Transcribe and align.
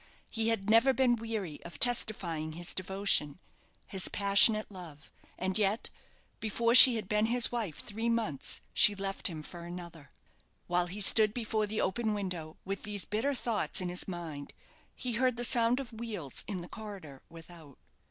He 0.31 0.47
had 0.47 0.67
never 0.67 0.93
been 0.93 1.15
weary 1.15 1.61
of 1.63 1.77
testifying 1.77 2.53
his 2.53 2.73
devotion, 2.73 3.37
his 3.85 4.07
passionate 4.07 4.71
love; 4.71 5.11
and 5.37 5.59
yet, 5.59 5.91
before 6.39 6.73
she 6.73 6.95
had 6.95 7.07
been 7.07 7.27
his 7.27 7.51
wife 7.51 7.77
three 7.81 8.09
months, 8.09 8.61
she 8.73 8.95
left 8.95 9.27
him 9.27 9.43
for 9.43 9.59
another. 9.63 10.09
While 10.65 10.87
he 10.87 11.01
stood 11.01 11.35
before 11.35 11.67
the 11.67 11.81
open 11.81 12.15
window, 12.15 12.57
with 12.65 12.81
these 12.81 13.05
bitter 13.05 13.35
thoughts 13.35 13.79
in 13.79 13.89
his 13.89 14.07
mind, 14.07 14.53
he 14.95 15.11
heard 15.11 15.37
the 15.37 15.43
sound 15.45 15.79
of 15.79 15.93
wheels 15.93 16.43
in 16.47 16.61
the 16.61 16.67
corridor 16.67 17.21
without. 17.29 17.77